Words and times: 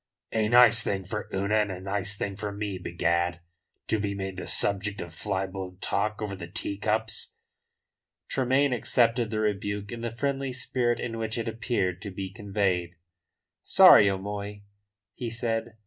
A 0.31 0.49
nice 0.49 0.81
thing 0.81 1.05
for 1.05 1.29
Una 1.31 1.57
and 1.57 1.71
a 1.71 1.79
nice 1.79 2.17
thing 2.17 2.35
for 2.35 2.51
me, 2.51 2.79
begad, 2.79 3.39
to 3.87 3.99
be 3.99 4.15
made 4.15 4.35
the 4.35 4.47
subject 4.47 4.99
of 4.99 5.13
fly 5.13 5.45
blown 5.45 5.77
talk 5.77 6.23
over 6.23 6.35
the 6.35 6.47
tea 6.47 6.79
cups." 6.79 7.35
Tremayne 8.27 8.73
accepted 8.73 9.29
the 9.29 9.39
rebuke 9.41 9.91
in 9.91 10.01
the 10.01 10.09
friendly 10.09 10.53
spirit 10.53 10.99
in 10.99 11.19
which 11.19 11.37
it 11.37 11.47
appeared 11.47 12.01
to 12.01 12.09
be 12.09 12.33
conveyed. 12.33 12.95
"Sorry, 13.61 14.09
O'Moy," 14.09 14.63
he 15.13 15.29
said. 15.29 15.75